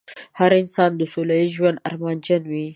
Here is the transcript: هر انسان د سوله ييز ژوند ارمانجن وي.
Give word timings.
هر 0.39 0.51
انسان 0.61 0.91
د 0.95 1.01
سوله 1.13 1.33
ييز 1.37 1.51
ژوند 1.57 1.81
ارمانجن 1.89 2.43
وي. 2.51 2.65